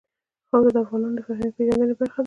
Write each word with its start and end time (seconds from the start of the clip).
خاوره 0.49 0.71
د 0.75 0.77
افغانانو 0.85 1.15
د 1.17 1.19
فرهنګي 1.27 1.55
پیژندنې 1.57 1.93
برخه 1.99 2.17
ده. 2.17 2.19